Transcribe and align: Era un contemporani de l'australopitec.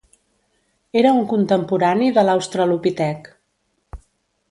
Era 1.01 1.11
un 1.19 1.27
contemporani 1.35 2.09
de 2.17 2.25
l'australopitec. 2.31 3.33